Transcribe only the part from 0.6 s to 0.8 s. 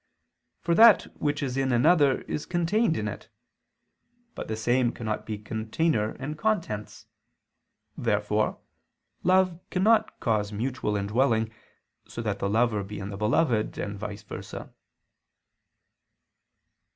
For